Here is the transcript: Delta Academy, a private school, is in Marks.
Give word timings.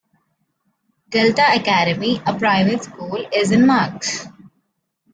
Delta 1.09 1.45
Academy, 1.53 2.19
a 2.25 2.33
private 2.35 2.83
school, 2.85 3.23
is 3.31 3.51
in 3.51 3.67
Marks. 3.67 4.27